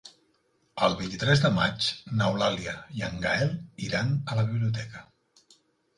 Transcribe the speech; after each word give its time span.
El 0.87 0.95
vint-i-tres 1.01 1.43
de 1.43 1.51
maig 1.57 1.89
n'Eulàlia 2.21 2.75
i 3.01 3.07
en 3.11 3.21
Gaël 3.27 3.53
iran 3.89 4.11
a 4.25 4.39
la 4.41 4.47
biblioteca. 4.53 5.05